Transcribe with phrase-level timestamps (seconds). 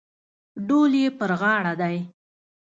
[0.67, 1.97] ډول یې پر غاړه دی.